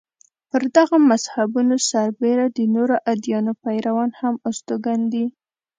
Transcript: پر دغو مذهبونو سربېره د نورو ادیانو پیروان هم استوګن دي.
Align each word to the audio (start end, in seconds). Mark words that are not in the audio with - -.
پر 0.49 0.61
دغو 0.75 0.95
مذهبونو 1.11 1.75
سربېره 1.89 2.45
د 2.57 2.59
نورو 2.75 2.95
ادیانو 3.11 3.53
پیروان 3.63 4.09
هم 4.19 4.33
استوګن 4.49 4.99
دي. 5.13 5.25